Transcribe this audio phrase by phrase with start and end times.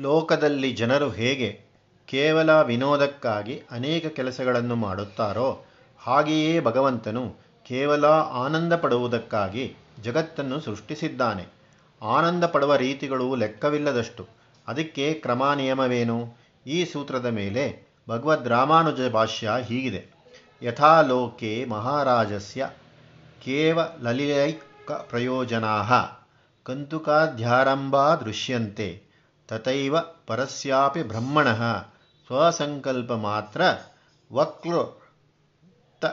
[0.00, 1.60] ಲೋಕದಲ್ಲಿ ಜನರು ಹೇಗೆ
[2.06, 5.64] ಕೇವಲ ವಿನೋದಕ್ಕಾಗಿ ಅನೇಕ ಕೆಲಸಗಳನ್ನು ಮಾಡುತ್ತಾರೋ
[5.98, 7.34] ಹಾಗೆಯೇ ಭಗವಂತನು
[7.66, 8.04] ಕೇವಲ
[8.44, 11.46] ಆನಂದ ಪಡುವುದಕ್ಕಾಗಿ ಜಗತ್ತನ್ನು ಸೃಷ್ಟಿಸಿದ್ದಾನೆ.
[12.02, 14.26] ಆನಂದ ಪಡುವ ರೀತಿಗಳು ಲೆಕ್ಕವಿಲ್ಲದಷ್ಟು.
[14.68, 16.32] ಅದಕ್ಕೆ ಕ್ರಮ ನಿಯಮವೇನು?
[16.66, 20.06] ಈ ಸೂತ್ರದ ಮೇಲೆ ಭಗವದ್ ರಾಮಾನುಜ ಭಾಷ್ಯ ಹೀಗಿದೆ.
[20.62, 22.70] ಯಥಾ ಲೋಕೆ ಮಹಾರಾಜಸ್ಯ
[23.44, 25.82] ಕೇವಲಲಿಲೈಕ ಪ್ರಯೋಜನಾ
[26.64, 29.09] ಕಂತುಕಾಧ್ಯಾರಂಭಾ ದೃಶ್ಯಂತೆ.
[29.50, 29.96] ತಥೈವ
[30.26, 31.62] ಪರಸ್ಯಾಪಿ ಬ್ರಹ್ಮಣಃ.
[32.26, 33.60] ಸ್ವಸಂಕಲ್ಪ ಮಾತ್ರ
[34.32, 36.04] ವಕ್ಲೃತ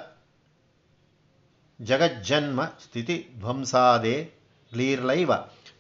[1.82, 4.32] ಜಗಜ್ಜನ್ಮ ಸ್ಥಿತಿ ಧ್ವಂಸಾದೇ
[4.74, 5.32] ಗ್ಲೀರ್ಲೈವ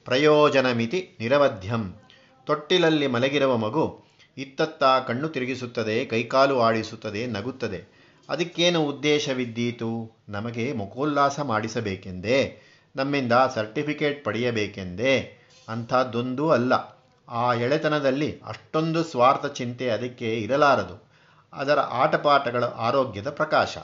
[0.05, 1.95] ಪ್ರಯೋಜನಮಿತಿ ನಿರವಧ್ಯಂ.
[2.45, 4.03] ತೊಟ್ಟಿಲಲ್ಲಿ ಮಲಗಿರುವ ಮಗು
[4.37, 7.85] ಇತ್ತತ್ತ ಕಣ್ಣು ತಿರುಗಿಸುತ್ತದೆ, ಕೈಕಾಲು ಆಡಿಸುತ್ತದೆ, ನಗುತ್ತದೆ.
[8.29, 10.11] ಅದಕ್ಕೇನು ಉದ್ದೇಶವಿದ್ದೀತು?
[10.29, 12.61] ನಮಗೆ ಮುಖೋಲ್ಲಾಸ ಮಾಡಿಸಬೇಕೆಂದೇ?
[12.95, 15.37] ನಮ್ಮಿಂದ ಸರ್ಟಿಫಿಕೇಟ್ ಪಡೆಯಬೇಕೆಂದೇ?
[15.69, 16.96] ಅಂಥದ್ದೊಂದೂ ಅಲ್ಲ.
[17.29, 21.07] ಆ ಎಳೆತನದಲ್ಲಿ ಅಷ್ಟೊಂದು ಸ್ವಾರ್ಥ ಚಿಂತೆ ಅದಕ್ಕೆ ಇರಲಾರದು.
[21.53, 23.77] ಅದರ ಆಟಪಾಠಗಳ ಆರೋಗ್ಯದ ಪ್ರಕಾಶ,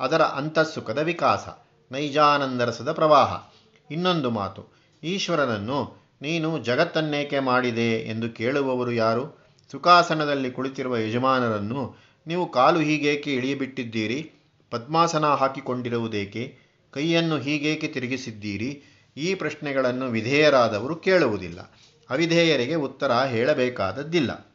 [0.00, 1.48] ಅದರ ಅಂತಃಸುಖದ ವಿಕಾಸ,
[1.92, 3.52] ನೈಜಾನಂದರಸದ ಪ್ರವಾಹ.
[3.90, 4.68] ಇನ್ನೊಂದು ಮಾತು,
[5.02, 9.48] ಈಶ್ವರನನ್ನು ನೀನು ಜಗತ್ತನ್ನೇಕೆ ಮಾಡಿದೆ ಎಂದು ಕೇಳುವವರು ಯಾರು?
[9.70, 14.32] ಸುಖಾಸನದಲ್ಲಿ ಕುಳಿತಿರುವ ಯಜಮಾನರನ್ನು ನೀವು ಕಾಲು ಹೀಗೇಕೆ ಇಳಿಯಬಿಟ್ಟಿದ್ದೀರಿ?
[14.70, 16.58] ಪದ್ಮಾಸನ ಹಾಕಿಕೊಂಡಿರುವುದೇಕೆ?
[16.90, 18.82] ಕೈಯನ್ನು ಹೀಗೇಕೆ ತಿರುಗಿಸಿದ್ದೀರಿ?
[19.16, 21.72] ಈ ಪ್ರಶ್ನೆಗಳನ್ನು ವಿಧೇಯರಾದವರು ಕೇಳುವುದಿಲ್ಲ.
[22.10, 24.54] ಅವಿಧೇಯರಿಗೆ ಉತ್ತರ ಹೇಳಬೇಕಾದದ್ದಿಲ್ಲ.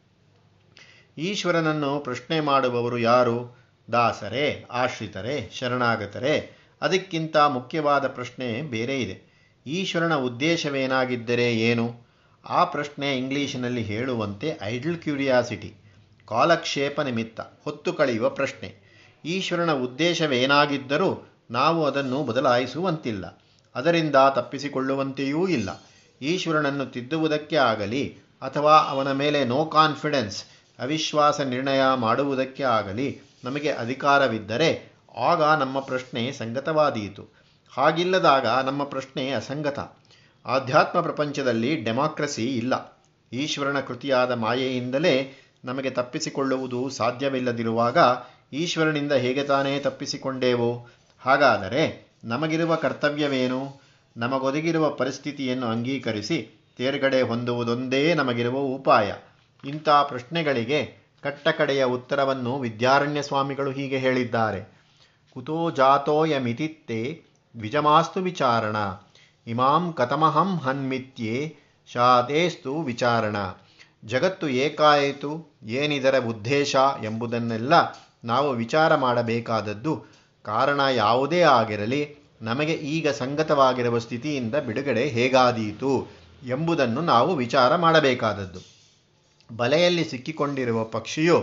[1.17, 3.57] ಈಶ್ವರನನ್ನು ಪ್ರಶ್ನೆ ಮಾಡುವವರು ಯಾರು?
[3.91, 6.57] ದಾಸರೇ, ಆಶ್ರಿತರೇ, ಶರಣಾಗತರೇ?
[6.81, 9.33] ಅದಕ್ಕಿಂತ ಮುಖ್ಯವಾದ ಪ್ರಶ್ನೆ ಬೇರೆ ಇದೆ.
[9.67, 11.95] ಈಶ್ವರನ ಉದ್ದೇಶವೇನಾಗಿದ್ದರೆ ಏನು?
[12.49, 15.73] ಆ ಪ್ರಶ್ನೆ ಇಂಗ್ಲೀಷಿನಲ್ಲಿ ಹೇಳುವಂತೆ ಐಡಲ್ ಕ್ಯೂರಿಯಾಸಿಟಿ,
[16.27, 18.75] ಕಾಲಕ್ಷೇಪ ನಿಮಿತ್ತ ಹೊತ್ತು ಕಳೆಯುವ ಪ್ರಶ್ನೆ.
[19.25, 23.43] ಈಶ್ವರನ ಉದ್ದೇಶವೇನಾಗಿದ್ದರೂ ನಾವು ಅದನ್ನು ಬದಲಾಯಿಸುವಂತಿಲ್ಲ.
[23.75, 25.69] ಅದರಿಂದ ತಪ್ಪಿಸಿಕೊಳ್ಳುವಂತೆಯೂ ಇಲ್ಲ.
[26.21, 30.43] ಈಶ್ವರನನ್ನು ತಿದ್ದುವುದಕ್ಕೆ ಆಗಲಿ ಅಥವಾ ಅವನ ಮೇಲೆ ನೋ ಕಾನ್ಫಿಡೆನ್ಸ್
[30.79, 37.29] ಅವಿಶ್ವಾಸ ನಿರ್ಣಯ ಮಾಡುವುದಕ್ಕೆ ಆಗಲಿ ನಮಗೆ ಅಧಿಕಾರವಿದ್ದರೆ ಆಗ ನಮ್ಮ ಪ್ರಶ್ನೆ ಸಂಗತವಾದೀತು.
[37.77, 39.79] ಹಾಗಿಲ್ಲದಾಗ ನಮ್ಮ ಪ್ರಶ್ನೆ ಅಸಂಗತ.
[40.45, 43.01] ಆಧ್ಯಾತ್ಮ ಪ್ರಪಂಚದಲ್ಲಿ ಡೆಮಾಕ್ರಸಿ ಇಲ್ಲ.
[43.33, 45.33] ಈಶ್ವರನ ಕೃತಿಯಾದ ಮಾಯೆಯಿಂದಲೇ
[45.65, 47.97] ನಮಗೆ ತಪ್ಪಿಸಿಕೊಳ್ಳುವುದು ಸಾಧ್ಯವಿಲ್ಲದಿರುವಾಗ
[48.53, 50.87] ಈಶ್ವರನಿಂದ ಹೇಗೆ ತಾನೇ ತಪ್ಪಿಸಿಕೊಂಡೇವೋ?
[51.19, 53.82] ಹಾಗಾದರೆ ನಮಗಿರುವ ಕರ್ತವ್ಯವೇನು?
[54.17, 59.13] ನಮಗೊದಗಿರುವ ಪರಿಸ್ಥಿತಿಯನ್ನು ಅಂಗೀಕರಿಸಿ ತೇರ್ಗಡೆ ಹೊಂದುವುದೊಂದೇ ನಮಗಿರುವ ಉಪಾಯ.
[59.65, 64.83] ಇಂಥ ಪ್ರಶ್ನೆಗಳಿಗೆ ಕಟ್ಟಕಡೆಯ ಉತ್ತರವನ್ನು ವಿದ್ಯಾರಣ್ಯ ಸ್ವಾಮಿಗಳು ಹೀಗೆ ಹೇಳಿದ್ದಾರೆ.
[65.33, 67.23] ಕುತೋ ಜಾತೋಯಮಿತಿತ್ತೇ
[67.57, 68.75] ದ್ವಿಜಮಾಸ್ತು ವಿಚಾರಣ.
[69.47, 71.55] ಇಮಾಂ ಕಥಮಹಂ ಹನ್ಮಿತ್ಯೆ
[71.87, 73.35] ಶಾತೇಸ್ತು ವಿಚಾರಣ.
[74.05, 77.73] ಜಗತ್ತು ಏಕಾಯಿತು, ಏನಿದರ ಉದ್ದೇಶ ಎಂಬುದನ್ನೆಲ್ಲ
[78.23, 80.05] ನಾವು ವಿಚಾರ ಮಾಡಬೇಕಾದದ್ದು
[80.43, 86.07] ಕಾರಣ ಯಾವುದೇ ಆಗಿರಲಿ ನಮಗೆ ಈಗ ಸಂಗತವಾಗಿರುವ ಸ್ಥಿತಿಯಿಂದ ಬಿಡುಗಡೆ ಹೇಗಾದೀತು
[86.47, 88.61] ಎಂಬುದನ್ನು ನಾವು ವಿಚಾರ ಮಾಡಬೇಕಾದದ್ದು.
[89.57, 91.37] ಬಲೆಯಲ್ಲಿ ಸಿಕ್ಕಿಕೊಂಡಿರುವ ಪಕ್ಷಿಯು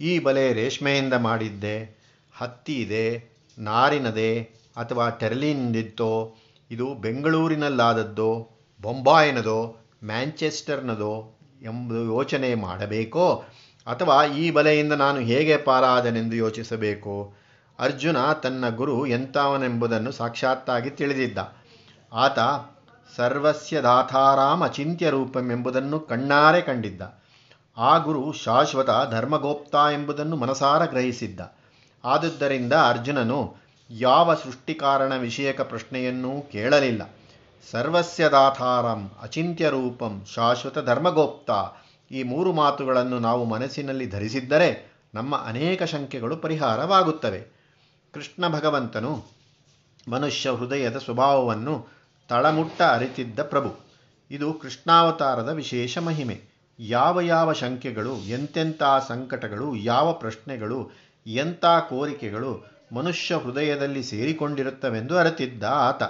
[0.00, 1.76] ಈ ಬಲೆ ರೇಷ್ಮೆಯಿಂದ ಮಾಡಿದ್ದೆ
[2.34, 4.42] ಹತ್ತಿ ಇದೆ ನಾರಿನದೆ
[4.76, 6.36] ಅಥವಾ ಟೆರ್ಲಿನಿಂದಿತ್ತೋ
[6.70, 8.50] ಇದು ಬೆಂಗಳೂರಿನಲ್ಲಾದದ್ದೋ,
[8.80, 13.44] ಬೊಂಬಾಯಿನದೋ, ಮ್ಯಾಂಚೆಸ್ಟರ್ನದೋ ಎಂಬುದು ಯೋಚನೆ ಮಾಡಬೇಕೋ
[13.86, 17.32] ಅಥವಾ ಈ ಬಲೆಯಿಂದ ನಾನು ಹೇಗೆ ಪಾರಾದನೆಂದು ಯೋಚಿಸಬೇಕೋ
[17.82, 21.38] ಅರ್ಜುನ ತನ್ನ ಗುರು ಎಂಥವನೆಂಬುದನ್ನು ಸಾಕ್ಷಾತ್ತಾಗಿ ತಿಳಿದಿದ್ದ.
[22.12, 22.38] ಆತ
[23.16, 27.02] ಸರ್ವಸ್ಯ ದಾಥಾರಾಮ ಅಚಿಂತ್ಯ ರೂಪಂ ಎಂಬುದನ್ನು ಕಣ್ಣಾರೆ ಕಂಡಿದ್ದ.
[27.76, 31.40] ಆ ಗುರು ಶಾಶ್ವತ ಧರ್ಮಗೋಪ್ತ ಎಂಬುದನ್ನು ಮನಸಾರ ಗ್ರಹಿಸಿದ್ದ.
[32.04, 33.56] ಆದುದರಿಂದ ಅರ್ಜುನನು
[33.90, 37.10] ಯಾವ ಸೃಷ್ಟಿಕಾರಣ ವಿಷಯಕ ಪ್ರಶ್ನೆಯನ್ನೂ ಕೇಳಲಿಲ್ಲ.
[37.70, 41.50] ಸರ್ವಸ್ಯ ದಾಥಾರಂ ಅಚಿಂತ್ಯ ರೂಪಂ ಶಾಶ್ವತ ಧರ್ಮಗೋಪ್ತ
[42.12, 47.51] ಈ ಮೂರು ಮಾತುಗಳನ್ನು ನಾವು ಮನಸ್ಸಿನಲ್ಲಿ ಧರಿಸಿದ್ದರೆ ನಮ್ಮ ಅನೇಕ ಶಂಕೆಗಳು ಪರಿಹಾರವಾಗುತ್ತವೆ.
[48.12, 49.24] ಕೃಷ್ಣ ಭಗವಂತನು
[50.08, 51.86] ಮನುಷ್ಯ ಹೃದಯದ ಸ್ವಭಾವವನ್ನು
[52.28, 53.80] ತಳಮುಟ್ಟ ಅರಿತಿದ್ದ ಪ್ರಭು.
[54.30, 56.40] ಇದು ಕೃಷ್ಣಾವತಾರದ ವಿಶೇಷ ಮಹಿಮೆ.
[56.78, 60.90] ಯಾವ ಯಾವ ಶಂಕೆಗಳು, ಎಂತೆಂಥ ಸಂಕಟಗಳು, ಯಾವ ಪ್ರಶ್ನೆಗಳು,
[61.26, 66.02] ಎಂಥ ಕೋರಿಕೆಗಳು ಮನುಷ್ಯ ಹೃದಯದಲ್ಲಿ ಸೇರಿಕೊಂಡಿರುತ್ತವೆಂದು ಅರಿತಿದ್ದ ಆತ.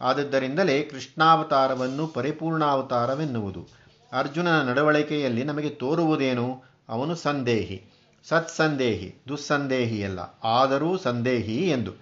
[0.00, 3.68] ಆದದ್ದರಿಂದಲೇ ಕೃಷ್ಣಾವತಾರವನ್ನು ಪರಿಪೂರ್ಣಾವತಾರವೆನ್ನುವುದು.
[4.12, 6.62] ಅರ್ಜುನನ ನಡವಳಿಕೆಯಲ್ಲಿ ನಮಗೆ ತೋರುವುದೇನು?
[6.88, 7.93] ಅವನು ಸಂದೇಹಿ.
[8.28, 11.92] ಸತ್ಸಂದೇಹಿ ದುಸ್ಸಂದೇಹಿಯಲ್ಲ ಆದರೂ ಸಂದೇಹಿ ಎಂದು.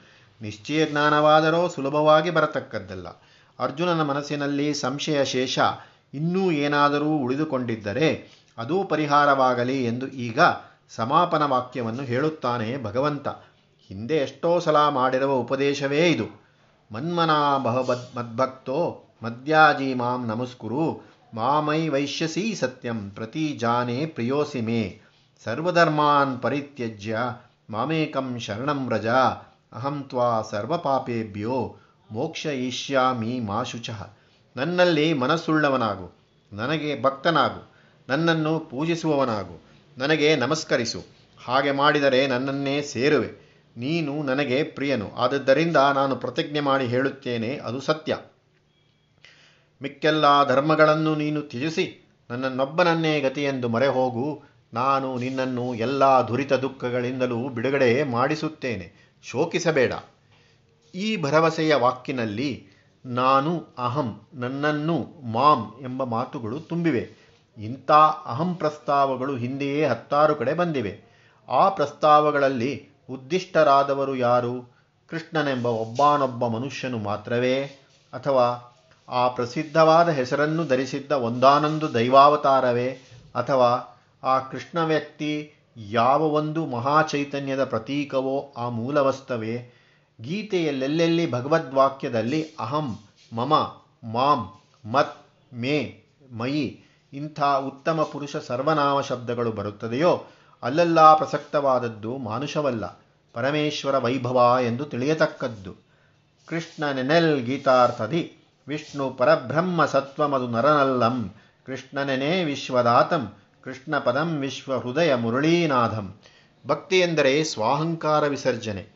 [0.43, 3.09] ನಿಶ್ಚಯ ಜ್ಞಾನವಾದರೂ ಸುಲಭವಾಗಿ ಬರತಕ್ಕದ್ದಲ್ಲ.
[3.59, 5.59] ಅರ್ಜುನನ ಮನಸ್ಸಿನಲ್ಲಿ ಸಂಶಯ ಶೇಷ
[6.15, 10.41] ಇನ್ನೂ ಏನಾದರೂ ಉಳಿದುಕೊಂಡಿದ್ದರೆ ಅದೂ ಪರಿಹಾರವಾಗಲಿ ಎಂದು ಈಗ
[10.91, 13.29] ಸಮಾಪನ ವಾಕ್ಯವನ್ನು ಹೇಳುತ್ತಾನೆ ಭಗವಂತ.
[13.89, 16.43] ಹಿಂದೆ ಎಷ್ಟೋ ಸಲ ಮಾಡಿರುವ ಉಪದೇಶವೇ ಇದು.
[16.93, 21.01] ಮನ್ಮನಾ ಬಹಬದ್ ಮದ್ಭಕ್ತೋ ಮದ್ಯಾಜಿ ಮಾಂ ನಮಸ್ಕುರು,
[21.35, 25.01] ಮಾಮೈ ವೈಶ್ಯಸಿ ಸತ್ಯಂ ಪ್ರತಿ ಜಾನೆ ಪ್ರಿಯೋಸಿ ಮೇ.
[25.45, 27.19] ಸರ್ವಧರ್ಮಾನ್ ಪರಿತ್ಯಜ್ಯ,
[27.71, 29.07] ಮಾಮೇಕಂ ಶರಣಂ ವ್ರಜ,
[29.73, 31.77] ಅಹಂ ತ್ವಾ ಸರ್ವಪಾಪೇಭ್ಯೋ,
[32.11, 34.11] ಮೋಕ್ಷ ಇಷ್ಯಾಮಿ ಮಾ ಶುಚಃ
[34.57, 36.13] ನನ್ನಲ್ಲಿ ಮನಸ್ಸುಳ್ಳವನಾಗು,
[36.53, 37.73] ನನಗೆ ಭಕ್ತನಾಗು,
[38.09, 39.63] ನನ್ನನ್ನು ಪೂಜಿಸುವವನಾಗು,
[39.99, 41.05] ನನಗೆ ನಮಸ್ಕರಿಸು.
[41.45, 43.31] ಹಾಗೆ ಮಾಡಿದರೆ ನನ್ನನ್ನೇ ಸೇರುವೆ.
[43.77, 45.11] ನೀನು ನನಗೆ ಪ್ರಿಯನು.
[45.17, 48.17] ಆದದ್ದರಿಂದ ನಾನು ಪ್ರತಿಜ್ಞೆ ಮಾಡಿ ಹೇಳುತ್ತೇನೆ, ಅದು ಸತ್ಯ.
[49.83, 59.13] ಮಿಕ್ಕೆಲ್ಲ ಧರ್ಮಗಳನ್ನು ನೀನು ತ್ಯಜಿಸಿ, ನನ್ನನ್ನೊಬ್ಬನನ್ನೇ ಗತಿಯೆಂದು ಮರೆ ಹೋಗು ನಾನು ನಿನ್ನನ್ನು ಎಲ್ಲ ದುರಿತ ದುಃಖಗಳಿಂದಲೂ ಬಿಡುಗಡೆ ಮಾಡಿಸುತ್ತೇನೆ.
[59.23, 59.93] ಶೋಕಿಸಬೇಡ.
[60.95, 62.67] ಈ ಭರವಸೆಯ ವಾಕ್ಕಿನಲ್ಲಿ
[63.07, 67.11] ನಾನು ಅಹಂ, ನನ್ನನ್ನು ಮಾಂ ಎಂಬ ಮಾತುಗಳು ತುಂಬಿವೆ.
[67.59, 67.91] ಇಂಥ
[68.27, 71.01] ಅಹಂ ಪ್ರಸ್ತಾವಗಳು ಹಿಂದೆಯೇ ಹತ್ತಾರು ಕಡೆ ಬಂದಿವೆ.
[71.49, 74.75] ಆ ಪ್ರಸ್ತಾವಗಳಲ್ಲಿ ಉದ್ದಿಷ್ಟರಾದವರು ಯಾರು?
[75.09, 77.63] ಕೃಷ್ಣನೆಂಬ ಒಬ್ಬನೊಬ್ಬ ಮನುಷ್ಯನು ಮಾತ್ರವೇ?
[78.13, 78.77] ಅಥವಾ
[79.09, 82.89] ಆ ಪ್ರಸಿದ್ಧವಾದ ಹೆಸರನ್ನು ಧರಿಸಿದ್ದ ಒಂದಾನೊಂದು ದೈವಾವತಾರವೇ?
[83.35, 83.92] ಅಥವಾ
[84.23, 89.75] ಆ ಕೃಷ್ಣ ವ್ಯಕ್ತಿ ಯಾವ ಒಂದು ಮಹಾಚೈತನ್ಯದ ಪ್ರತೀಕವೋ ಆ ಮೂಲವಸ್ತವೇ.
[90.21, 92.99] ಗೀತೆಯಲ್ಲೆಲ್ಲೆಲ್ಲಿ ಭಗವದ್ವಾಕ್ಯದಲ್ಲಿ ಅಹಂ,
[93.33, 93.55] ಮಮ,
[94.05, 94.53] ಮಾಂ,
[94.93, 95.17] ಮತ್,
[95.55, 96.03] ಮೇ,
[96.39, 100.25] ಮಯಿ ಇಂಥ ಉತ್ತಮ ಪುರುಷ ಸರ್ವನಾಮ ಶಬ್ದಗಳು ಬರುತ್ತದೆಯೋ
[100.63, 103.01] ಅಲ್ಲೆಲ್ಲ ಪ್ರಸಕ್ತವಾದದ್ದು ಮಾನುಷವಲ್ಲ,
[103.33, 105.75] ಪರಮೇಶ್ವರ ವೈಭವ ಎಂದು ತಿಳಿಯತಕ್ಕದ್ದು.
[106.47, 108.37] ಕೃಷ್ಣ ನೆನೆಲ್ ಗೀತಾರ್ಥದಿ
[108.69, 111.35] ವಿಷ್ಣು ಪರಬ್ರಹ್ಮ ಸತ್ವಮದು ನರನಲ್ಲಂ,
[111.67, 116.15] ಕೃಷ್ಣನೆನೇ ವಿಶ್ವದಾತಂ ಕೃಷ್ಣ ಪದಂ ವಿಶ್ವ ಹೃದಯ ಮುರಳೀನಾಥಂ.
[116.67, 118.87] ಭಕ್ತಿ ಎಂದರೆ ಸ್ವಾಹಂಕಾರ ವಿಸರ್ಜನೆ.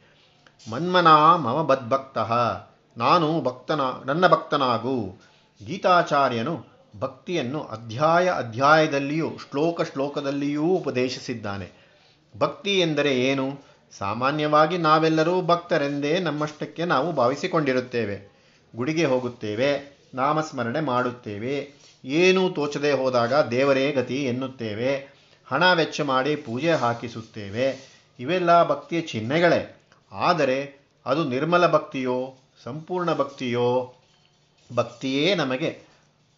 [0.70, 2.18] ಮನ್ಮನಾ ಮಮ ಬದ್ಭಕ್ತ.
[2.98, 5.16] ನಾನು ಭಕ್ತನ, ನನ್ನ ಭಕ್ತನಾಗು.
[5.66, 6.64] ಗೀತಾಚಾರ್ಯನು
[6.98, 11.70] ಭಕ್ತಿಯನ್ನು ಅಧ್ಯಾಯ ಅಧ್ಯಾಯದಲ್ಲಿಯೂ, ಶ್ಲೋಕ ಶ್ಲೋಕದಲ್ಲಿಯೂ ಉಪದೇಶಿಸಿದ್ದಾನೆ.
[12.38, 13.58] ಭಕ್ತಿ ಎಂದರೆ ಏನು?
[13.98, 18.36] ಸಾಮಾನ್ಯವಾಗಿ ನಾವೆಲ್ಲರೂ ಭಕ್ತರೆಂದೇ ನಮ್ಮಷ್ಟಕ್ಕೆ ನಾವು ಭಾವಿಸಿಕೊಂಡಿರುತ್ತೇವೆ.
[18.76, 21.85] ಗುಡಿಗೆ ಹೋಗುತ್ತೇವೆ, ನಾಮಸ್ಮರಣೆ ಮಾಡುತ್ತೇವೆ.
[22.06, 25.16] ಏನೂ ತೋಚದೆ ಹೋದಾಗ ದೇವರೇ ಗತಿ ಎನ್ನುತ್ತೇವೆ.
[25.46, 27.96] ಹಣ ವೆಚ್ಚ ಮಾಡಿ ಪೂಜೆ ಹಾಕಿಸುತ್ತೇವೆ.
[28.18, 29.76] ಇವೆಲ್ಲ ಭಕ್ತಿಯ ಚಿಹ್ನೆಗಳೇ.
[30.12, 33.94] ಆದರೆ ಅದು ನಿರ್ಮಲ ಭಕ್ತಿಯೋ, ಸಂಪೂರ್ಣ ಭಕ್ತಿಯೋ?
[34.74, 35.82] ಭಕ್ತಿಯೇ ನಮಗೆ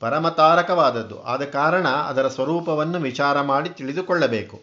[0.00, 1.22] ಪರಮತಾರಕವಾದದ್ದು.
[1.22, 4.60] ಆದ ಕಾರಣ ಅದರ ಸ್ವರೂಪವನ್ನು ವಿಚಾರ ಮಾಡಿ ತಿಳಿದುಕೊಳ್ಳಬೇಕು.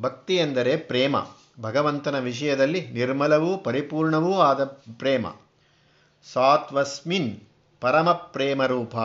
[0.00, 1.16] ಭಕ್ತಿ ಎಂದರೆ ಪ್ರೇಮ.
[1.60, 4.64] ಭಗವಂತನ ವಿಷಯದಲ್ಲಿ ನಿರ್ಮಲವೂ ಪರಿಪೂರ್ಣವೂ ಆದ
[4.98, 5.26] ಪ್ರೇಮ.
[6.32, 7.40] ಸಾತ್ವಸ್ಮಿನ್
[7.80, 8.96] ಪರಮ ಪ್ರೇಮರೂಪ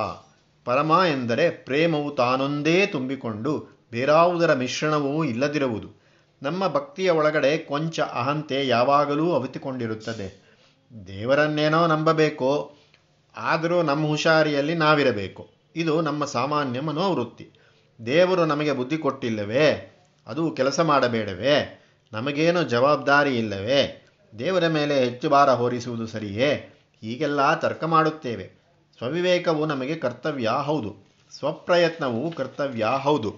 [0.69, 6.01] ಪರಮ ಎಂದರೆ ಪ್ರೇಮವು ತಾನೊಂದೇ ತುಂಬಿಕೊಂಡು ಬೇರಾವುದರ ಮಿಶ್ರಣವೂ ಇಲ್ಲದಿರುವುದು.
[6.41, 10.57] ನಮ್ಮ ಭಕ್ತಿಯ ಒಳಗಡೆ ಕೊಂಚ ಅಹಂತೆ ಯಾವಾಗಲೂ ಅವಿತುಕೊಂಡಿರುತ್ತದೆ.
[11.07, 12.75] ದೇವರನ್ನೇನೋ ನಂಬಬೇಕೋ,
[13.37, 15.49] ಆದರೂ ನಮ್ಮ ಹುಷಾರಿಯಲ್ಲಿ ನಾವಿರಬೇಕು.
[15.75, 17.51] ಇದು ನಮ್ಮ ಸಾಮಾನ್ಯ ಮನೋವೃತ್ತಿ.
[18.05, 19.95] ದೇವರು ನಮಗೆ ಬುದ್ಧಿ ಕೊಟ್ಟಿಲ್ಲವೇ?
[20.27, 21.83] ಅದು ಕೆಲಸ ಮಾಡಬೇಡವೇ?
[22.13, 24.05] ನಮಗೇನು ಜವಾಬ್ದಾರಿ ಇಲ್ಲವೇ?
[24.39, 26.73] ದೇವರ ಮೇಲೆ ಹೆಚ್ಚು ಭಾರ ಹೋರಿಸುವುದು ಸರಿಯೇ?
[27.01, 28.58] ಹೀಗೆಲ್ಲ ತರ್ಕ ಮಾಡುತ್ತೇವೆ.
[28.99, 30.95] ಸ್ವವಿವೇಕವು ನಮಗೆ ಕರ್ತವ್ಯ, ಹೌದು.
[31.37, 33.35] ಸ್ವಪ್ರಯತ್ನವು ಕರ್ತವ್ಯ, ಹೌದು.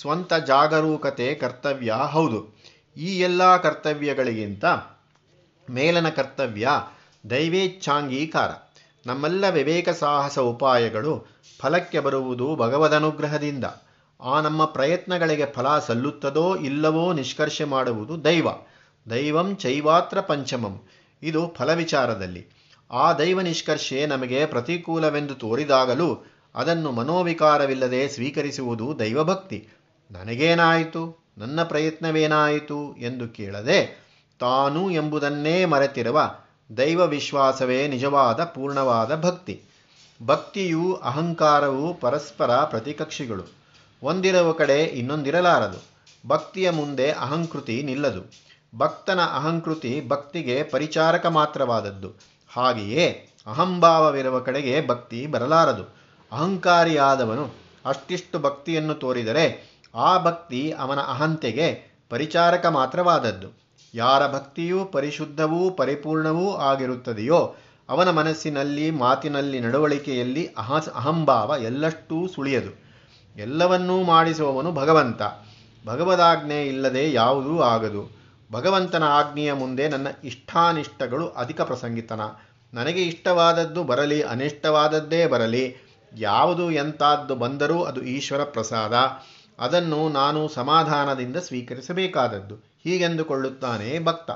[0.00, 2.54] ಸ್ವಂತ ಜಾಗರೂಕತೆ ಕರ್ತವ್ಯ, ಹೌದು.
[2.96, 4.64] ಈ ಎಲ್ಲ ಕರ್ತವ್ಯಗಳಿಗಿಂತ
[5.70, 6.68] ಮೇಲನ ಕರ್ತವ್ಯ
[7.30, 8.50] ದೈವೇಚ್ಛಾಂಗೀಕಾರ.
[9.06, 11.26] ನಮ್ಮೆಲ್ಲ ವಿವೇಕ ಸಾಹಸ ಉಪಾಯಗಳು
[11.60, 13.64] ಫಲಕ್ಕೆ ಬರುವುದು ಭಗವದನುಗ್ರಹದಿಂದ.
[14.20, 18.48] ಆ ನಮ್ಮ ಪ್ರಯತ್ನಗಳಿಗೆ ಫಲ ಸಲ್ಲುತ್ತದೋ ಇಲ್ಲವೋ ನಿಷ್ಕರ್ಷೆ ಮಾಡುವುದು ದೈವ.
[19.10, 20.82] ದೈವಂ ಚೈವಾತ್ರ ಪಂಚಮಂ.
[21.22, 22.63] ಇದು ಫಲವಿಚಾರದಲ್ಲಿ.
[22.94, 29.68] ಆ ದೈವ ನಿಷ್ಕರ್ಷೆ ನಮಗೆ ಪ್ರತಿಕೂಲವೆಂದು ತೋರಿದಾಗಲೂ ಅದನ್ನು ಮನೋವಿಕಾರವಿಲ್ಲದೆ ಸ್ವೀಕರಿಸುವುದು ದೈವಭಕ್ತಿ.
[30.10, 31.24] ನನಗೇನಾಯಿತು?
[31.38, 32.96] ನನ್ನ ಪ್ರಯತ್ನವೇನಾಯಿತು?
[32.96, 34.04] ಎಂದು ಕೇಳದೆ
[34.40, 36.34] ತಾನು ಎಂಬುದನ್ನೇ ಮರೆತಿರುವ
[36.76, 39.62] ದೈವ ವಿಶ್ವಾಸವೇ ನಿಜವಾದ ಪೂರ್ಣವಾದ ಭಕ್ತಿ.
[40.26, 43.44] ಭಕ್ತಿಯು ಅಹಂಕಾರವು ಪರಸ್ಪರ ಪ್ರತಿಕಕ್ಷಿಗಳು.
[44.02, 45.82] ಒಂದಿರುವ ಕಡೆ ಇನ್ನೊಂದಿರಲಾರದು.
[46.28, 48.32] ಭಕ್ತಿಯ ಮುಂದೆ ಅಹಂಕೃತಿ ನಿಲ್ಲದು.
[48.78, 52.33] ಭಕ್ತನ ಅಹಂಕೃತಿ ಭಕ್ತಿಗೆ ಪರಿಚಾರಕ ಮಾತ್ರವಾದದ್ದು.
[52.56, 55.94] ಹಾಗೆಯೇ ಅಹಂಭಾವವಿರುವ ಕಡೆಗೆ ಭಕ್ತಿ ಬರಲಾರದು.
[56.32, 57.50] ಅಹಂಕಾರಿಯಾದವನು
[57.86, 63.64] ಅಷ್ಟಿಷ್ಟು ಭಕ್ತಿಯನ್ನು ತೋರಿದರೆ ಆ ಭಕ್ತಿ ಅವನ ಅಹಂತೆಗೆ ಪರಿಚಾರಕ ಮಾತ್ರವಾದದ್ದು.
[63.94, 67.54] ಯಾರ ಭಕ್ತಿಯೂ ಪರಿಶುದ್ಧವೂ ಪರಿಪೂರ್ಣವೂ ಆಗಿರುತ್ತದೆಯೋ
[67.88, 72.84] ಅವನ ಮನಸ್ಸಿನಲ್ಲಿ, ಮಾತಿನಲ್ಲಿ, ನಡವಳಿಕೆಯಲ್ಲಿ ಅಹ ಅಹಂಭಾವ ಎಲ್ಲಷ್ಟೂ ಸುಳಿಯದು.
[73.36, 75.22] ಎಲ್ಲವನ್ನೂ ಮಾಡಿಸುವವನು ಭಗವಂತ.
[75.86, 78.13] ಭಗವದಾಜ್ಞೆ ಇಲ್ಲದೆ ಯಾವುದೂ ಆಗದು.
[78.52, 82.20] ಭಗವಂತನ ಆಜ್ಞೆಯ ಮುಂದೆ ನನ್ನ ಇಷ್ಟಾನಿಷ್ಟಗಳು ಅಧಿಕ ಪ್ರಸಂಗಿತನ.
[82.74, 85.76] ನನಗೆ ಇಷ್ಟವಾದದ್ದು ಬರಲಿ, ಅನಿಷ್ಟವಾದದ್ದೇ ಬರಲಿ.
[86.18, 88.94] ಯಾವುದು ಎಂತಾದ್ದು ಬಂದರೂ ಅದು ಈಶ್ವರ ಪ್ರಸಾದ.
[89.58, 92.54] ಅದನ್ನು ನಾನು ಸಮಾಧಾನದಿಂದ ಸ್ವೀಕರಿಸಬೇಕಾದದ್ದು.
[92.54, 94.30] ಹೀಗೆಂದುಕೊಳ್ಳುತ್ತಾನೆ ಭಕ್ತ.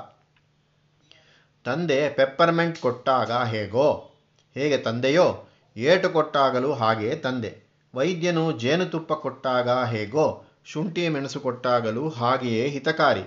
[1.65, 4.11] ತಂದೆ ಪೆಪ್ಪರ್ಮೆಂಟ್ ಕೊಟ್ಟಾಗ ಹೇಗೋ?
[4.53, 5.49] ಹೇಗೆ ತಂದೆಯೋ?
[5.77, 7.57] ಏಟು ಕೊಟ್ಟಾಗಲೂ ಹಾಗೆ ತಂದೆ.
[7.95, 10.45] ವೈದ್ಯನು ಜೇನುತುಪ್ಪ ಕೊಟ್ಟಾಗ ಹೇಗೋ?
[10.65, 13.21] ಶುಂಠಿ ಮೆಣಸು ಕೊಟ್ಟಾಗಲೂ ಹಾಗೆಯೇ ಹಿತಕಾರಿ.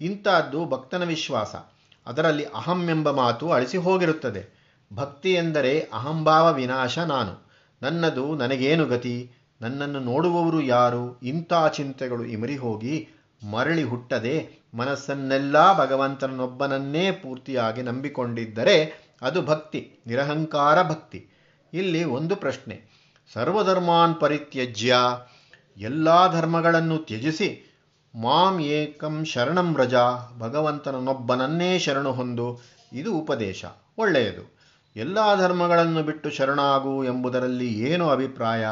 [0.00, 1.54] ಇಂಥದ್ದು ಭಕ್ತನ ವಿಶ್ವಾಸ.
[2.06, 4.64] ಅದರಲ್ಲಿ ಅಹಂ ಎಂಬ ಮಾತು ಅಳಿಸಿ ಹೋಗಿರುತ್ತದೆ.
[4.94, 7.50] ಭಕ್ತಿ ಎಂದರೆ ಅಹಂಭಾವ ವಿನಾಶ ನಾನು.
[7.82, 9.30] ನನ್ನದು ನನಗೇನು ಗತಿ?
[9.60, 11.20] ನನ್ನನ್ನು ನೋಡುವವರು ಯಾರು?
[11.20, 13.08] ಇಂಥ ಚಿಂತೆಗಳು ಇಮರಿ ಹೋಗಿ
[13.50, 21.28] ಮರಳಿ ಹುಟ್ಟದೆ ಮನಸ್ಸನ್ನೆಲ್ಲ ಭಗವಂತನೊಬ್ಬನನ್ನೇ ಪೂರ್ತಿಯಾಗಿ ನಂಬಿಕೊಂಡಿದ್ದರೆ ಅದು ಭಕ್ತಿ, ನಿರಹಂಕಾರ ಭಕ್ತಿ.
[21.72, 22.82] ಇಲ್ಲಿ ಒಂದು ಪ್ರಶ್ನೆ.
[23.32, 24.96] ಸರ್ವಧರ್ಮಾನ್ ಪರಿತ್ಯಜ್ಯ,
[25.76, 27.73] ಎಲ್ಲ ಧರ್ಮಗಳನ್ನು ತ್ಯಜಿಸಿ
[28.14, 29.94] ಮಾಂ ಏಕಂ ಶರಣಂ ರಜ,
[30.38, 32.60] ಭಗವಂತನನ್ನೊಬ್ಬನನ್ನೇ ಶರಣು ಹೊಂದು,
[32.92, 33.64] ಇದು ಉಪದೇಶ,
[33.98, 34.54] ಒಳ್ಳೆಯದು.
[34.96, 38.66] ಎಲ್ಲ ಧರ್ಮಗಳನ್ನು ಬಿಟ್ಟು ಶರಣಾಗು ಎಂಬುದರಲ್ಲಿ ಏನು ಅಭಿಪ್ರಾಯ?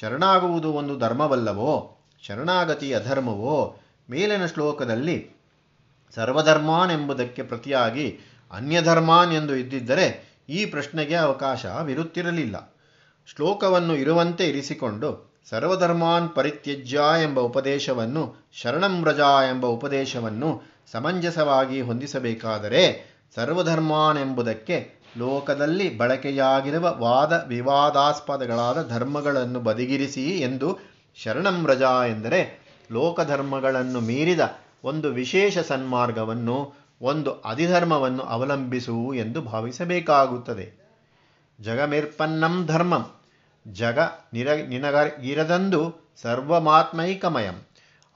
[0.00, 1.98] ಶರಣಾಗುವುದು ಒಂದು ಧರ್ಮವಲ್ಲವೋ?
[2.22, 3.76] ಶರಣಾಗತಿ ಅಧರ್ಮವೋ
[4.10, 5.30] ಮೇಲಿನ ಶ್ಲೋಕದಲ್ಲಿ,
[6.14, 8.18] ಸರ್ವಧರ್ಮಾನ್ ಎಂಬುದಕ್ಕೆ ಪ್ರತಿಯಾಗಿ
[8.52, 12.76] ಅನ್ಯಧರ್ಮಾನ್ ಎಂದು ಇದ್ದಿದ್ದರೆ ಈ ಪ್ರಶ್ನೆಗೆ ಅವಕಾಶವಿರುತ್ತಿರಲಿಲ್ಲ
[13.26, 19.06] ಶ್ಲೋಕವನ್ನು ಇರುವಂತೆ ಇರಿಸಿಕೊಂಡು ಸರ್ವಧರ್ಮಾನ್ ಪರಿತ್ಯಜ್ಯ ಎಂಬ ಉಪದೇಶವನ್ನು ಶರಣಂ
[19.50, 30.78] ಎಂಬ ಉಪದೇಶವನ್ನು ಸಮಂಜಸವಾಗಿ ಹೊಂದಿಸಬೇಕಾದರೆ ಸರ್ವಧರ್ಮಾನ್ ಎಂಬುದಕ್ಕೆ ಲೋಕದಲ್ಲಿ ಬಳಕೆಯಾಗಿರುವ ವಾದ ವಿವಾದಾಸ್ಪದಗಳಾದ ಧರ್ಮಗಳನ್ನು ಬದಿಗಿರಿಸಿ ಎಂದು
[31.16, 31.66] ಶರಣಂ
[32.06, 34.40] ಎಂದರೆ ಲೋಕಧರ್ಮಗಳನ್ನು ಮೀರಿದ
[34.84, 40.72] ಒಂದು ವಿಶೇಷ ಸನ್ಮಾರ್ಗವನ್ನು, ಒಂದು ಅಧಿಧರ್ಮವನ್ನು ಅವಲಂಬಿಸುವು ಎಂದು ಭಾವಿಸಬೇಕಾಗುತ್ತದೆ.
[41.60, 43.10] ಜಗಮಿರ್ಪನ್ನಂ ಧರ್ಮಂ.
[43.68, 43.98] ಜಗ
[44.32, 47.66] ನಿರ ನಿನಗ ಇರದಂದು ಸರ್ವಮಾತ್ಮೈಕಮಯಂ.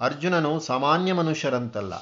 [0.00, 1.92] ಅರ್ಜುನನು ಸಾಮಾನ್ಯ ಮನುಷ್ಯರಂತಲ್ಲ.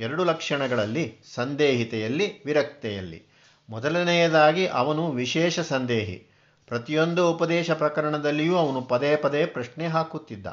[0.00, 3.22] ಎರಡು ಲಕ್ಷಣಗಳಲ್ಲಿ ಸಂದೇಹಿತೆಯಲ್ಲಿ, ವಿರಕ್ತೆಯಲ್ಲಿ.
[3.70, 6.32] ಮೊದಲನೆಯದಾಗಿ ಅವನು ವಿಶೇಷ ಸಂದೇಹಿ.
[6.66, 10.46] ಪ್ರತಿಯೊಂದು ಉಪದೇಶ ಪ್ರಕರಣದಲ್ಲಿಯೂ ಅವನು ಪದೇ ಪದೇ ಪ್ರಶ್ನೆ ಹಾಕುತ್ತಿದ್ದ.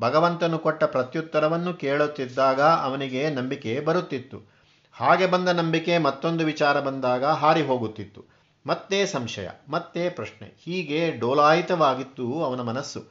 [0.00, 4.56] ಭಗವಂತನು ಕೊಟ್ಟ ಪ್ರತ್ಯುತ್ತರವನ್ನು ಕೇಳುತ್ತಿದ್ದಾಗ ಅವನಿಗೆ ನಂಬಿಕೆ ಬರುತ್ತಿತ್ತು.
[4.92, 8.35] ಹಾಗೆ ಬಂದ ನಂಬಿಕೆ ಮತ್ತೊಂದು ವಿಚಾರ ಬಂದಾಗ ಹಾರಿ ಹೋಗುತ್ತಿತ್ತು.
[8.66, 10.54] ಮತ್ತೆ ಸಂಶಯ, ಮತ್ತೆ ಪ್ರಶ್ನೆ.
[10.64, 13.04] ಹೀಗೆ ಡೋಲಾಯಿತವಾಗಿತ್ತು ಅವನ ಮನಸ್ಸು.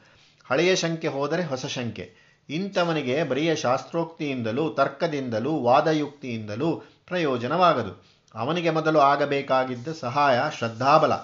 [0.50, 2.14] ಹಳೆಯ ಶಂಕೆ ಹೋದರೆ ಹೊಸ ಶಂಕೆ.
[2.48, 8.16] ಇಂಥವನಿಗೆ ಬರಿಯ ಶಾಸ್ತ್ರೋಕ್ತಿಯಿಂದಲೂ, ತರ್ಕದಿಂದಲೂ, ವಾದಯುಕ್ತಿಯಿಂದಲೂ ಪ್ರಯೋಜನವಾಗದು.
[8.34, 11.16] ಅವನಿಗೆ ಮೊದಲು ಆಗಬೇಕಾಗಿದ್ದ ಸಹಾಯ ಶ್ರದ್ಧಾಬಲ.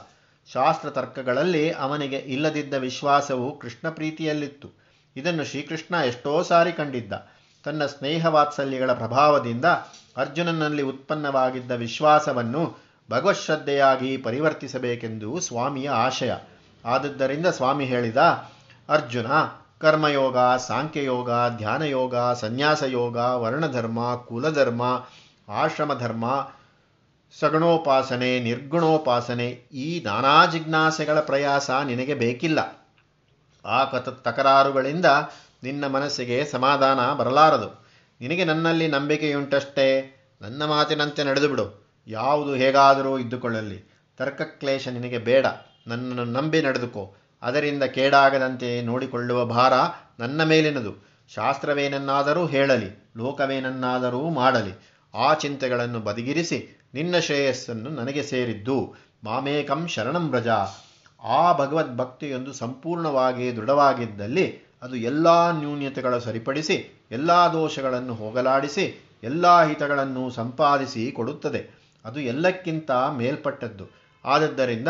[0.53, 4.71] ಶಾಸ್ತ್ರ ತರ್ಕಗಳಲ್ಲಿ ಅವನಿಗೆ ಇಲ್ಲದಿದ್ದ ವಿಶ್ವಾಸವು ಕೃಷ್ಣ ಪ್ರೀತಿಯಲ್ಲಿತ್ತು.
[5.17, 7.13] ಇದನ್ನು ಶ್ರೀಕೃಷ್ಣ ಎಷ್ಟೋ ಸಾರಿ ಕಂಡಿದ್ದ.
[7.65, 9.65] ತನ್ನ ಸ್ನೇಹ ವಾತ್ಸಲ್ಯಗಳ ಪ್ರಭಾವದಿಂದ
[10.17, 16.33] ಅರ್ಜುನನಲ್ಲಿ ಉತ್ಪನ್ನವಾಗಿದ್ದ ವಿಶ್ವಾಸವನ್ನು ಭಗವಶ್ರದ್ಧೆಯಾಗಿ ಪರಿವರ್ತಿಸಬೇಕೆಂದು ಸ್ವಾಮಿಯ ಆಶಯ.
[16.85, 18.17] ಆದದ್ದರಿಂದ ಸ್ವಾಮಿ ಹೇಳಿದ,
[18.89, 19.27] ಅರ್ಜುನ,
[19.81, 25.07] ಕರ್ಮಯೋಗ, ಸಾಂಖ್ಯಯೋಗ, ಧ್ಯಾನಯೋಗ, ಸನ್ಯಾಸಯೋಗ, ವರ್ಣಧರ್ಮ, ಕುಲಧರ್ಮ,
[25.49, 26.51] ಆಶ್ರಮಧರ್ಮ,
[27.41, 32.89] ಸಗುಣೋಪಾಸನೆ, ನಿರ್ಗುಣೋಪಾಸನೆ, ಈ ನಾನಾ ಜಿಜ್ಞಾಸೆಗಳ ಪ್ರಯಾಸ ನಿನಗೆ ಬೇಕಿಲ್ಲ.
[33.65, 35.07] ಆ ಕತ ತಕರಾರುಗಳಿಂದ
[35.63, 37.87] ನಿನ್ನ ಮನಸ್ಸಿಗೆ ಸಮಾಧಾನ ಬರಲಾರದು.
[38.21, 40.19] ನಿನಗೆ ನನ್ನಲ್ಲಿ ನಂಬಿಕೆಯುಂಟಷ್ಟೇ.
[40.41, 43.93] ನನ್ನ ಮಾತಿನಂತೆ ನಡೆದು ಬಿಡು ಯಾವುದು ಹೇಗಾದರೂ ಇದ್ದುಕೊಳ್ಳಲಿ.
[44.19, 45.47] ತರ್ಕಕ್ಲೇಶ ನಿನಗೆ ಬೇಡ.
[45.87, 47.15] ನನ್ನನ್ನು ನಂಬಿ ನಡೆದುಕೋ.
[47.43, 49.73] ಅದರಿಂದ ಕೇಡಾಗದಂತೆ ನೋಡಿಕೊಳ್ಳುವ ಭಾರ
[50.21, 51.13] ನನ್ನ ಮೇಲಿನದು.
[51.35, 54.73] ಶಾಸ್ತ್ರವೇನನ್ನಾದರೂ ಹೇಳಲಿ, ಲೋಕವೇನನ್ನಾದರೂ ಮಾಡಲಿ.
[55.15, 58.95] ಆ ಚಿಂತೆಗಳನ್ನು ಬದಿಗಿರಿಸಿ ನಿನ್ನ ಶ್ರೇಯಸ್ಸನ್ನು ನನಗೆ ಸೇರಿದ್ದು.
[59.25, 60.49] ಮಾಮೇಕಂ ಶರಣಂ ವ್ರಜ.
[61.25, 71.13] ಆ ಭಗವದ್ ಭಕ್ತಿಯೊಂದು ಸಂಪೂರ್ಣವಾಗಿ ದೃಢವಾಗಿದ್ದಲ್ಲಿ ಅದು ಎಲ್ಲ ನ್ಯೂನ್ಯತೆಗಳ ಸರಿಪಡಿಸಿ, ಎಲ್ಲ ದೋಷಗಳನ್ನು ಹೋಗಲಾಡಿಸಿ, ಎಲ್ಲ ಹಿತಗಳನ್ನು ಸಂಪಾದಿಸಿ
[71.13, 71.82] ಕೊಡುತ್ತದೆ.
[72.05, 73.87] ಅದು ಎಲ್ಲಕ್ಕಿಂತ ಮೇಲ್ಪಟ್ಟದ್ದು.
[74.25, 74.89] ಆದದ್ದರಿಂದ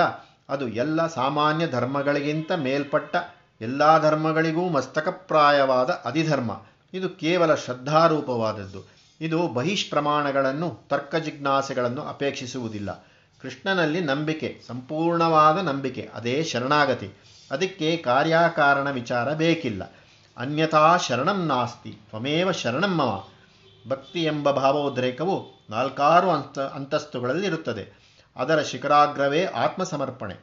[0.49, 3.17] ಅದು ಎಲ್ಲ ಸಾಮಾನ್ಯ ಧರ್ಮಗಳಿಗಿಂತ ಮೇಲ್ಪಟ್ಟ
[3.61, 6.63] ಎಲ್ಲ ಧರ್ಮಗಳಿಗೂ ಮಸ್ತಕಪ್ರಾಯವಾದ ಅಧಿಧರ್ಮ.
[6.95, 8.93] ಇದು ಕೇವಲ ಶ್ರದ್ಧಾರೂಪವಾದದ್ದು.
[9.21, 13.07] ಇದು ಬಹಿಷ್ಪ್ರಮಾಣಗಳನ್ನು, ತರ್ಕ ಜಿಜ್ಞಾಸೆಗಳನ್ನು ಅಪೇಕ್ಷಿಸುವುದಿಲ್ಲ.
[13.43, 17.11] ಕೃಷ್ಣನಲ್ಲಿ ನಂಬಿಕೆ, ಸಂಪೂರ್ಣವಾದ ನಂಬಿಕೆ, ಅದೇ ಶರಣಾಗತಿ.
[17.51, 19.93] ಅದಕ್ಕೆ ಕಾರ್ಯಕಾರಣ ವಿಚಾರ ಬೇಕಿಲ್ಲ.
[20.37, 23.29] ಅನ್ಯಥಾ ಶರಣಂ ನಾಸ್ತಿ, ತ್ವಮೇವ ಶರಣಂ ಮಮ.
[23.89, 28.03] ಭಕ್ತಿ ಎಂಬ ಭಾವೋದ್ರೇಕವು ನಾಲ್ಕಾರು ಅಂತ ಅಂತಸ್ತುಗಳಲ್ಲಿರುತ್ತದೆ.
[28.37, 30.35] ಅದರ ಶಿಖರಾಗ್ರವೇ ಆತ್ಮಸಮರ್ಪಣೆ.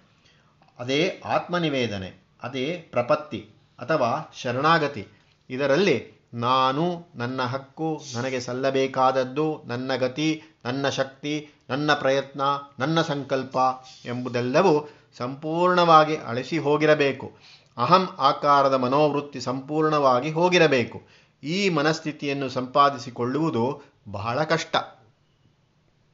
[0.80, 5.08] ಅದೇ ಆತ್ಮನಿವೇದನೆ, ಅದೇ ಪ್ರಪತ್ತಿ ಅಥವಾ ಶರಣಾಗತಿ.
[5.50, 12.42] ಇದರಲ್ಲಿ ನಾನು, ನನ್ನ ಹಕ್ಕು, ನನಗೆ ಸಲ್ಲಬೇಕಾದದ್ದು, ನನ್ನ ಗತಿ, ನನ್ನ ಶಕ್ತಿ, ನನ್ನ ಪ್ರಯತ್ನ,
[12.80, 13.58] ನನ್ನ ಸಂಕಲ್ಪ
[14.06, 17.38] ಎಂಬುದೆಲ್ಲವೂ ಸಂಪೂರ್ಣವಾಗಿ ಅಳಿಸಿ ಹೋಗಿರಬೇಕು.
[17.78, 21.02] ಅಹಂ ಆಕಾರದ ಮನೋವೃತ್ತಿ ಸಂಪೂರ್ಣವಾಗಿ ಹೋಗಿರಬೇಕು.
[21.44, 24.76] ಈ ಮನಸ್ಥಿತಿಯನ್ನು ಸಂಪಾದಿಸಿಕೊಳ್ಳುವುದು ಬಹಳ ಕಷ್ಟ.